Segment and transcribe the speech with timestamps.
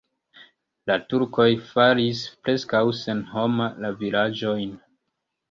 [0.91, 4.75] La turkoj faris preskaŭ senhoma la vilaĝojn.